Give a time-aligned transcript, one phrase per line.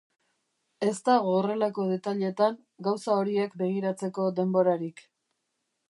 [0.87, 2.57] Ez dago horrelako detailetan,
[2.89, 5.07] gauza horiek begiratzeko denhbborarik.